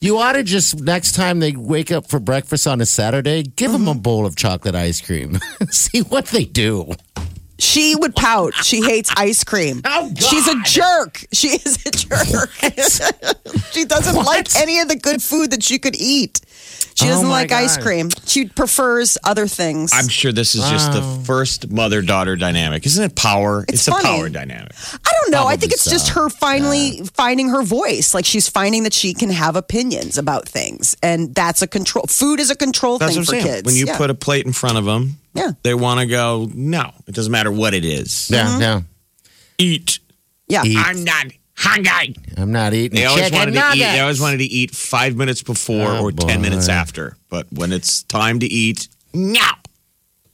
[0.00, 3.70] You ought to just next time they wake up for breakfast on a Saturday, give
[3.70, 3.84] mm-hmm.
[3.84, 5.38] them a bowl of chocolate ice cream.
[5.70, 6.92] See what they do.
[7.62, 8.54] She would pout.
[8.54, 9.82] She hates ice cream.
[9.84, 10.18] Oh, God.
[10.22, 11.24] She's a jerk.
[11.32, 12.50] She is a jerk.
[13.72, 16.40] she doesn't like any of the good food that she could eat.
[16.94, 18.10] She Oh, doesn't my like ice cream.
[18.26, 19.92] She prefers other things.
[19.94, 22.84] I'm sure this is just the first mother daughter dynamic.
[22.84, 23.64] Isn't it power?
[23.68, 24.04] It's a funny.
[24.04, 24.72] power dynamic.
[25.06, 25.46] I don't know.
[25.46, 28.12] I think Probably it's just her finally finding her voice.
[28.12, 32.04] Like she's finding that she can have opinions about things, and that's a control.
[32.08, 33.54] Food is a control That's thing what I'm for saying.
[33.56, 33.66] kids.
[33.66, 33.96] When you Yeah.
[33.96, 35.52] put a plate in front of them, Yeah.
[35.62, 38.30] they want to go, no, it doesn't matter what it is.
[38.30, 38.80] Yeah, yeah.
[39.58, 39.98] Eat.
[40.48, 40.76] yeah, Eat.
[40.78, 42.14] I'm not hungry.
[42.36, 43.80] I'm not eating They always chicken wanted to eat.
[43.80, 47.16] They always wanted to eat five minutes before Oh, or ten minutes after.
[47.28, 49.40] But when it's time to eat, no.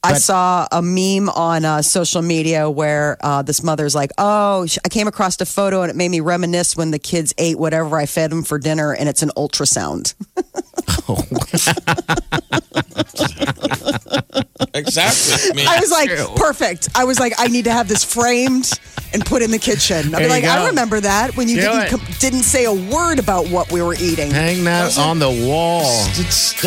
[0.01, 4.87] I saw a meme on uh, social media where uh, this mother's like, "Oh, I
[4.89, 8.05] came across a photo and it made me reminisce when the kids ate whatever I
[8.05, 10.15] fed them for dinner, and it's an ultrasound."
[14.79, 15.51] Exactly.
[15.51, 18.71] I mean, I was like, "Perfect." I was like, "I need to have this framed
[19.13, 20.49] and put in the kitchen." I'll be There you like, go.
[20.49, 23.81] "I remember that when you Do didn't com- didn't say a word about what we
[23.81, 25.85] were eating." Hang that on the wall.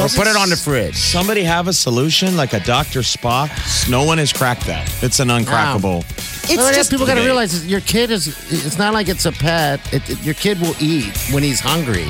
[0.02, 0.96] Or put it on the fridge.
[0.96, 3.00] Somebody have a solution like a Dr.
[3.00, 3.50] Spock?
[3.88, 4.90] No one has cracked that.
[5.02, 6.04] It's an uncrackable.
[6.44, 8.28] It's Well, just people got to realize your kid is.
[8.50, 9.80] It's not like it's a pet.
[9.92, 12.06] It, it- your kid will eat when he's hungry.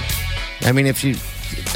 [0.65, 1.17] I mean, if you,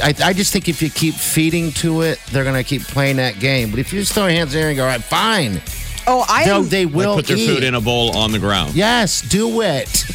[0.03, 3.39] I, I just think if you keep feeding to it, they're gonna keep playing that
[3.39, 3.69] game.
[3.71, 5.61] But if you just throw your hands there and go, all right, fine,
[6.07, 7.47] oh, I no, they'll, am, they Like will put their eat.
[7.47, 8.75] food in a bowl on the ground.
[8.75, 10.05] Yes, do it.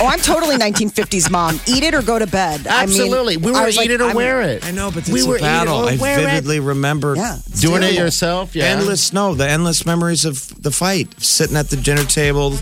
[0.00, 1.60] oh, I'm totally 1950s mom.
[1.66, 2.66] Eat it or go to bed.
[2.66, 4.64] Absolutely, I mean, we were was eat like, it or I'm- wear it.
[4.66, 5.88] I know, but it's we were eat it battle.
[5.88, 6.24] I wear it.
[6.24, 8.54] vividly remember Yeah, it's doing it yourself.
[8.56, 12.54] Yeah, endless no, the endless memories of the fight, sitting at the dinner table,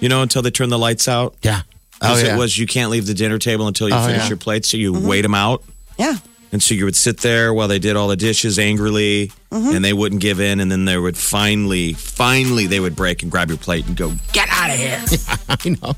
[0.00, 1.34] you know, until they turn the lights out.
[1.42, 1.62] Yeah.
[2.00, 2.34] Oh yeah.
[2.34, 4.28] it was you can't leave the dinner table until you Oh, finish yeah.
[4.28, 5.06] your plate, so you Mm-hmm.
[5.06, 5.62] wait them out.
[5.98, 6.16] Yeah.
[6.52, 9.76] And so you would sit there while they did all the dishes angrily, Mm-hmm.
[9.76, 10.60] and they wouldn't give in.
[10.60, 14.12] And then they would finally, finally, they would break and grab your plate and go,
[14.32, 15.00] "Get out of here!"
[15.48, 15.96] I know.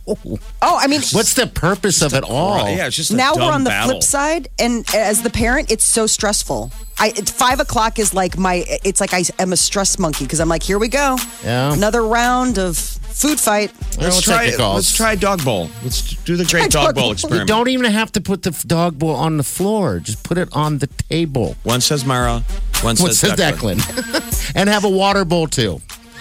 [0.63, 2.69] Oh, I mean, What's the purpose of it all?
[2.71, 3.91] yeah, it's just a now we're on the battle.
[3.91, 8.37] flip side and as the parent it's so stressful i it's five o'clock is like
[8.39, 11.73] my it's like i am a stress monkey because i'm like here we go Yeah.
[11.73, 14.57] another round of food fight Let's we'll try take it.
[14.57, 14.77] the calls.
[14.77, 15.69] Let's try dog bowl.
[15.83, 17.39] Let's do the great dog dog bowl bowl.
[17.41, 19.99] You don't even have to put the dog bowl on the floor.
[20.01, 21.57] Just put it on the table.
[21.65, 22.45] One says Mara,
[22.83, 23.77] one What says says Declan.
[23.77, 24.53] Declan?
[24.57, 25.81] and have a water bowl too.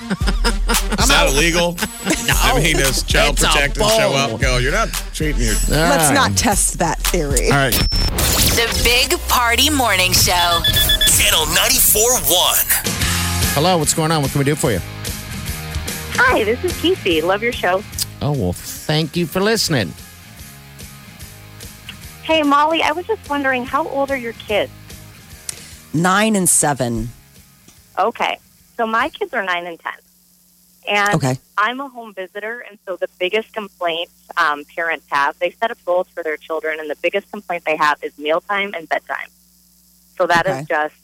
[0.09, 1.75] Is that illegal?
[2.41, 4.15] I mean, does child It's a protective show bowl.
[4.35, 4.41] up?
[4.41, 5.53] Go, you're not treating your.
[5.69, 7.45] Let's not test that theory.
[7.51, 7.73] All right.
[7.73, 10.61] The Big Party Morning Show.
[11.19, 13.53] Channel 94.1.
[13.53, 14.21] Hello, what's going on?
[14.21, 14.79] What can we do for you?
[16.21, 17.21] Hi, this is Casey.
[17.21, 17.83] Love your show.
[18.21, 19.93] Oh, well, thank you for listening.
[22.23, 24.71] Hey, Molly, I was just wondering, how old are your kids?
[25.93, 27.09] Nine and seven.
[27.97, 28.37] Okay,
[28.77, 29.93] so my kids are nine and ten,
[30.87, 31.37] and Okay.
[31.57, 35.77] I'm a home visitor, and so the biggest complaint um, parents have, they set up
[35.85, 39.27] goals for their children, and the biggest complaint they have is mealtime and bedtime.
[40.17, 40.65] So that is Okay.
[40.69, 40.95] just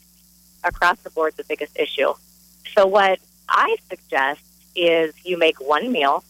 [0.64, 2.14] across the board the biggest issue.
[2.74, 3.18] So what
[3.48, 4.40] I suggest
[4.74, 6.24] is you make one meal,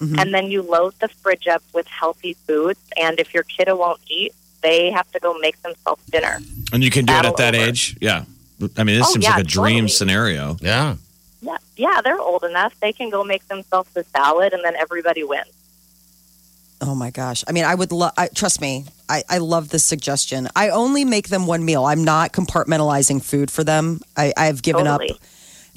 [0.00, 0.20] Mhm.
[0.20, 4.00] and then you load the fridge up with healthy foods, and if your kiddo won't
[4.08, 6.38] eat, they have to go make themselves dinner.
[6.72, 7.64] And you can do it at that over.
[7.64, 7.96] age?
[8.00, 8.24] Yeah.
[8.76, 9.88] I mean, this Oh, seems yeah, like a dream totally.
[9.88, 10.56] scenario.
[10.60, 10.96] Yeah.
[11.42, 12.78] Yeah, yeah, they're old enough.
[12.80, 15.48] They can go make themselves a salad, and then everybody wins.
[16.82, 17.44] Oh my gosh.
[17.48, 20.48] I mean, I would love, trust me, I, I love this suggestion.
[20.56, 21.84] I only make them one meal.
[21.84, 24.00] I'm not compartmentalizing food for them.
[24.16, 25.10] I, I've given Totally.
[25.12, 25.16] up,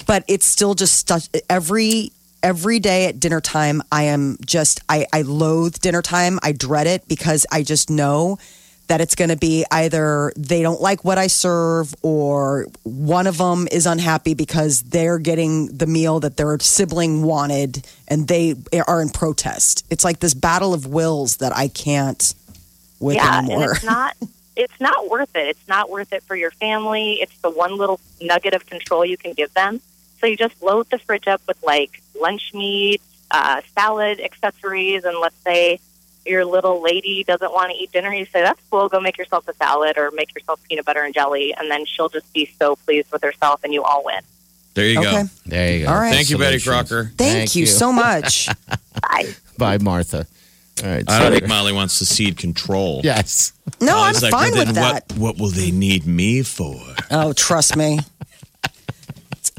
[0.06, 1.28] but it's still just stuff.
[1.50, 2.10] Every,
[2.42, 6.38] every day at dinner time, I am just, I, I loathe dinner time.
[6.42, 8.38] I dread it because I just know
[8.86, 13.38] that it's going to be either they don't like what I serve or one of
[13.38, 18.54] them is unhappy because they're getting the meal that their sibling wanted and they
[18.86, 19.86] are in protest.
[19.90, 22.34] It's like this battle of wills that I can't
[23.00, 23.62] with yeah, anymore.
[23.62, 24.16] and it's not.
[24.56, 25.48] It's not worth it.
[25.48, 27.14] It's not worth it for your family.
[27.14, 29.80] It's the one little nugget of control you can give them.
[30.20, 35.18] So you just load the fridge up with like lunch meat, uh, salad accessories, and
[35.18, 35.80] let's say
[36.26, 38.12] your little lady doesn't want to eat dinner.
[38.12, 38.88] You say, "That's cool.
[38.88, 42.08] Go make yourself a salad or make yourself peanut butter and jelly," and then she'll
[42.08, 44.20] just be so pleased with herself, and you all win.
[44.74, 45.22] There you Okay.
[45.22, 45.28] go.
[45.46, 45.92] There you go.
[45.92, 46.12] All right.
[46.12, 47.12] Thank you, Betty Crocker.
[47.16, 48.48] Thank, you, so much.
[49.02, 49.34] Bye.
[49.56, 50.26] Bye, Martha.
[50.82, 51.04] All right.
[51.08, 53.00] I don't so- think Molly wants to cede control.
[53.04, 53.52] Yes.
[53.80, 55.04] No, I'm like, fine "Well, with then that.
[55.12, 56.74] What, what will they need me for?
[57.10, 58.00] Oh, trust me.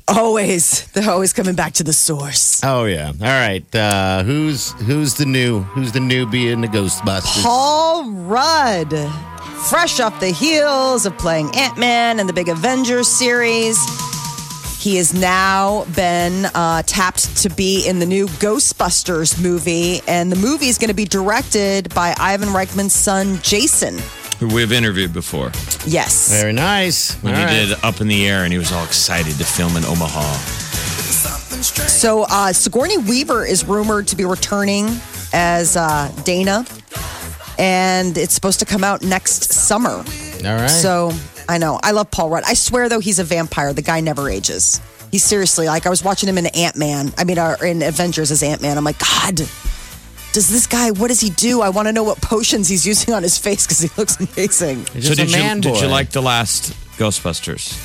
[0.07, 2.63] It's always they're always coming back to the source.
[2.63, 3.07] Oh yeah.
[3.07, 3.63] All right.
[3.73, 7.41] Uh, who's who's the new who's the newbie in the Ghostbusters?
[7.41, 8.93] Paul Rudd,
[9.67, 13.77] fresh off the heels of playing Ant Man in the big Avengers series.
[14.79, 20.35] He has now been uh, tapped to be in the new Ghostbusters movie, and the
[20.35, 23.97] movie is going to be directed by Ivan Reitman's son, Jason.
[24.39, 25.51] Who we've interviewed before
[25.85, 26.29] Yes.
[26.29, 27.13] Very nice.
[27.21, 27.67] when All he right.
[27.67, 30.21] did Up in the Air and he was all excited to film in Omaha.
[31.87, 34.87] So uh, Sigourney Weaver is rumored to be returning
[35.33, 36.65] as uh, Dana,
[37.57, 39.89] and it's supposed to come out next summer.
[39.89, 40.03] All
[40.43, 40.67] right.
[40.69, 41.11] So
[41.49, 42.43] I know I love Paul Rudd.
[42.45, 43.73] I swear though, he's a vampire.
[43.73, 44.79] The guy never ages.
[45.11, 47.13] He's seriously like I was watching him in Ant Man.
[47.17, 48.77] I mean, uh, in Avengers as Ant Man.
[48.77, 49.39] I'm like, God,
[50.35, 50.91] does this guy?
[50.91, 51.61] What does he do?
[51.61, 54.85] I want to know what potions he's using on his face because he looks amazing.
[54.93, 57.81] He's so just a did you man did you like the last Ghostbusters?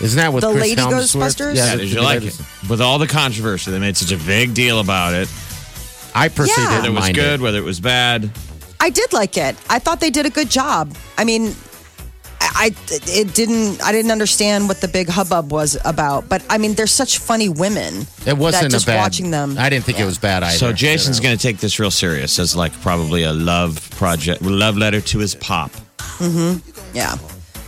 [0.00, 1.54] Isn't that what The Chris Lady Hemsworth- Ghostbusters?
[1.56, 1.70] Yeah.
[1.72, 2.40] Yeah, did you like it?
[2.70, 5.28] With all the controversy, they made such a big deal about it.
[6.14, 6.82] I personally Yeah.
[6.82, 7.42] didn't Whether it was mind good, it.
[7.42, 8.30] whether it was bad.
[8.78, 9.56] I did like it.
[9.68, 10.94] I thought they did a good job.
[11.18, 11.56] I mean,
[12.54, 13.82] I it didn't.
[13.82, 16.28] I didn't understand what the big hubbub was about.
[16.28, 18.06] But I mean, they're such funny women.
[18.26, 18.98] It wasn't that just a bad.
[18.98, 19.56] watching them.
[19.58, 20.56] I didn't think it was bad either.
[20.56, 21.28] So Jason's you know.
[21.28, 25.18] going to take this real serious as like probably a love project, love letter to
[25.18, 25.70] his pop.
[26.18, 26.96] Mm-hmm.
[26.96, 27.14] Yeah.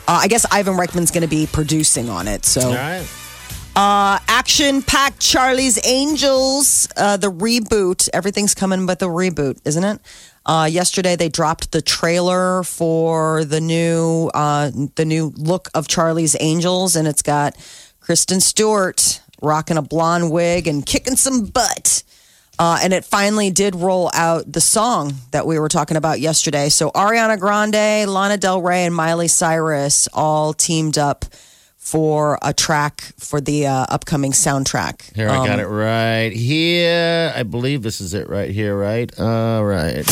[0.06, 2.46] Uh, I guess Ivan Reitman's going to be producing on it.
[2.46, 3.06] So, All right.
[3.76, 8.08] uh, action packed Charlie's Angels, uh, the reboot.
[8.14, 10.00] Everything's coming but the reboot, isn't it?
[10.48, 16.34] Uh, yesterday they dropped the trailer for the new uh, the new look of Charlie's
[16.40, 17.54] Angels, and it's got
[18.00, 22.02] Kristen Stewart rocking a blonde wig and kicking some butt.
[22.58, 26.70] Uh, and it finally did roll out the song that we were talking about yesterday.
[26.70, 31.26] So Ariana Grande, Lana Del Rey, and Miley Cyrus all teamed up
[31.90, 35.14] for a track for the uh, upcoming soundtrack.
[35.16, 37.32] Here, I got Um, it right here.
[37.34, 39.10] I believe this is it right here, right?
[39.18, 40.04] All right.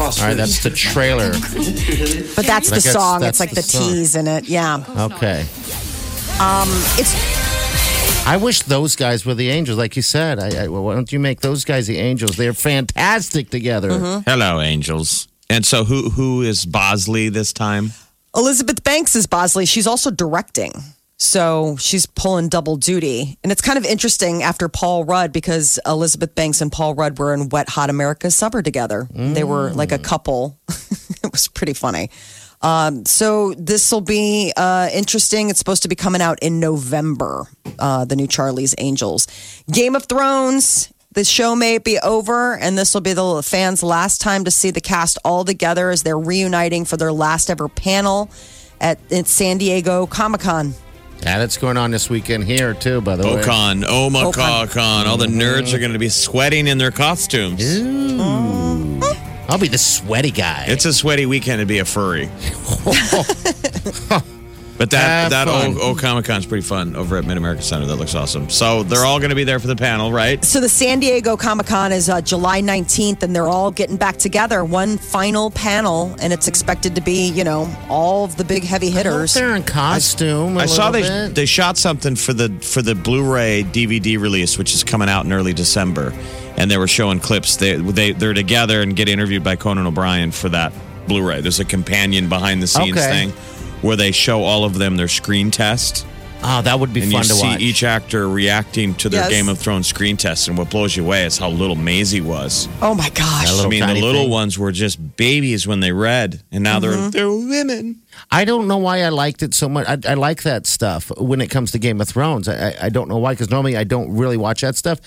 [0.00, 1.32] All right, that's the trailer.
[1.32, 3.20] But that's the song.
[3.20, 4.48] that's it's like the the, tease in it.
[4.48, 4.84] Yeah.
[4.96, 5.40] Okay.
[6.40, 7.47] Um, It's
[8.28, 10.38] I wish those guys were the angels, like you said.
[10.38, 12.36] I, I, well, why don't you make those guys the angels?
[12.36, 13.88] They're fantastic together.
[13.88, 14.30] Mm-hmm.
[14.30, 15.28] Hello, angels.
[15.48, 17.92] And so who who is Bosley this time?
[18.36, 19.64] Elizabeth Banks is Bosley.
[19.64, 20.72] She's also directing.
[21.16, 23.38] So she's pulling double duty.
[23.42, 27.32] And it's kind of interesting after Paul Rudd because Elizabeth Banks and Paul Rudd were
[27.32, 29.08] in Wet Hot America's Summer together.
[29.10, 30.60] They were like a couple.
[30.68, 32.10] it was pretty funny.
[32.60, 35.50] Um, so this will be uh, interesting.
[35.50, 37.46] It's supposed to be coming out in November,
[37.78, 39.26] uh, the new Charlie's Angels.
[39.70, 40.92] Game of Thrones.
[41.12, 44.70] The show may be over, and this will be the fans' last time to see
[44.70, 48.30] the cast all together as they're reuniting for their last ever panel
[48.80, 50.74] at, at San Diego Comic Con.
[51.22, 53.00] Yeah, that's going on this weekend here too.
[53.00, 55.06] By the way, Okan, Omakon, Okan.
[55.06, 57.78] all the nerds are going to be sweating in their costumes.
[59.48, 60.66] I'll be the sweaty guy.
[60.68, 62.28] It's a sweaty weekend to be a furry.
[64.78, 65.76] But Have that that fun.
[65.80, 67.86] O, o Comic Con's pretty fun over at Mid America Center.
[67.86, 68.48] That looks awesome.
[68.48, 70.42] So they're all going to be there for the panel, right?
[70.44, 74.18] So the San Diego Comic Con is uh, July 19th, and they're all getting back
[74.18, 74.64] together.
[74.64, 78.90] One final panel, and it's expected to be, you know, all of the big heavy
[78.90, 79.34] hitters.
[79.34, 80.56] They're in costume.
[80.56, 84.74] I I saw they they shot something for the for the Blu-ray DVD release, which
[84.74, 86.12] is coming out in early December,
[86.58, 87.56] and they were showing clips.
[87.56, 90.72] They they they're together and get interviewed by Conan O'Brien for that
[91.06, 91.40] Blu-ray.
[91.40, 93.10] There's a companion behind the scenes Okay.
[93.10, 93.30] thing
[93.80, 96.04] where they show all of them their screen test,
[96.42, 97.60] Oh, that would be and fun you to see watch.
[97.60, 99.30] each actor reacting to their Yes.
[99.30, 100.46] Game of Thrones screen test.
[100.46, 102.68] And what blows you away is how little Maisie was.
[102.80, 103.48] Oh my gosh.
[103.60, 104.30] I mean, the little thing.
[104.30, 107.10] ones were just babies when they read, and now Mm-hmm.
[107.10, 107.96] they're they're women.
[108.30, 109.88] I don't know why I liked it so much.
[109.88, 112.46] I, I like that stuff when it comes to Game of Thrones.
[112.48, 115.00] I, I, I don't know why because normally I don't really watch that stuff.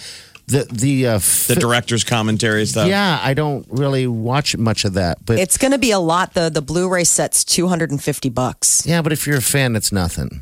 [0.51, 2.87] The the uh, The director's commentary stuff.
[2.87, 5.25] yeah, I don't really watch much of that.
[5.25, 6.33] But It's going to be a lot.
[6.33, 8.85] The the Blu-ray set's 250 bucks.
[8.85, 10.41] yeah, but if you're a fan, it's nothing.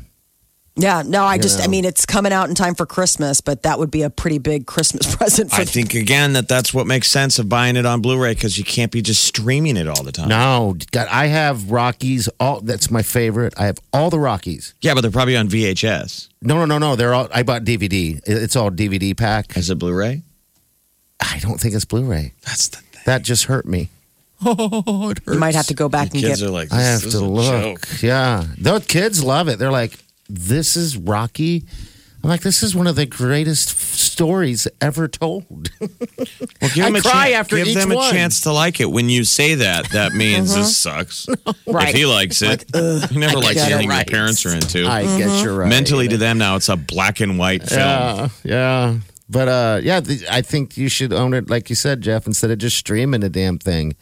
[0.76, 3.78] Yeah, no, I just, I mean, it's coming out in time for Christmas, but that
[3.78, 7.10] would be a pretty big Christmas present for I think again that that's what makes
[7.10, 10.12] sense of buying it on Blu-ray because you can't be just streaming it all the
[10.12, 10.28] time.
[10.28, 12.28] No, God, I have Rockies.
[12.38, 13.52] All that's my favorite.
[13.58, 14.72] I have all the Rockies.
[14.80, 16.96] Yeah, but they're probably on VHS No, no, no, no.
[16.96, 17.28] They're all.
[17.34, 18.20] I bought DVD.
[18.24, 19.56] It's all DVD pack.
[19.56, 20.22] as a Blu-ray.
[21.20, 22.32] I don't think it's Blu-ray.
[22.46, 23.02] That's the thing.
[23.06, 23.88] That just hurt me.
[24.42, 25.34] Oh, it hurts.
[25.34, 26.48] You might have to go back and get Kids get.
[26.48, 27.80] are like, I have this to is a look.
[27.82, 28.02] joke.
[28.02, 29.58] Yeah, those kids love it.
[29.58, 29.98] They're like,
[30.30, 31.64] "This is Rocky."
[32.22, 35.70] I'm like, "This is one of the greatest f- stories ever told."
[36.60, 38.06] Well, give I them a cry after give each them one.
[38.08, 38.90] a chance to like it.
[38.90, 41.26] When you say that, that means this sucks.
[41.66, 41.88] Right.
[41.88, 42.64] If he likes it,
[43.10, 44.06] he never likes anything right.
[44.06, 44.86] your parents are into.
[44.86, 45.68] I guess you're right.
[45.68, 47.80] Mentally, to them now, it's a black and white film.
[47.80, 48.98] yeah, yeah.
[49.30, 52.50] But uh, yeah, the, I think you should own it, like you said, Jeff, instead
[52.50, 53.94] of just streaming the damn thing.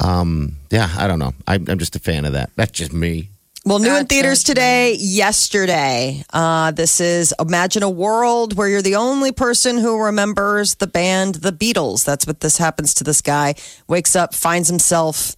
[0.00, 1.32] Um, yeah, I don't know.
[1.46, 2.50] I, I'm just a fan of that.
[2.56, 3.30] That's just me.
[3.64, 6.24] Well, new in theaters today, yesterday.
[6.32, 11.36] Uh, this is Imagine a World where you're the only person who remembers the band
[11.36, 12.04] The Beatles.
[12.04, 13.56] That's what this happens to this guy.
[13.88, 15.34] Wakes up, finds himself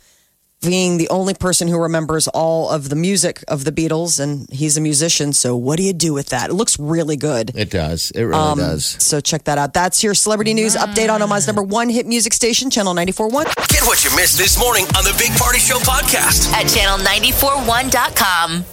[0.62, 4.76] being the only person who remembers all of the music of the Beatles, and he's
[4.76, 5.32] a musician.
[5.32, 6.50] So, what do you do with that?
[6.50, 7.52] It looks really good.
[7.56, 8.10] It does.
[8.12, 8.96] It really Um, does.
[8.98, 9.72] So, check that out.
[9.72, 13.44] That's your celebrity news update on Omaha's number one hit music station, Channel 94.1.
[13.68, 16.52] Get what you missed this morning on the Big Party Show podcast.
[16.52, 18.64] At channel941.com.